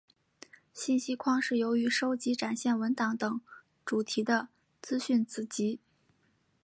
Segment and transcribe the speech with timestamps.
[0.73, 3.39] 信息框是由于收集展现文档等
[3.85, 4.47] 主题的
[4.81, 5.79] 资讯子集。